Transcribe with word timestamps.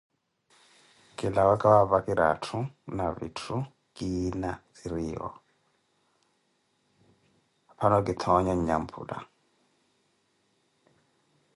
Kilawe 1.17 1.55
kawaapakire 1.61 2.25
atthu, 2.33 2.59
na 2.97 3.05
vitthu 3.17 3.57
kiina 3.95 4.51
ziriiwo, 4.77 5.29
aphano 7.71 7.97
kithoonye 8.05 8.53
nyamphula. 8.57 9.17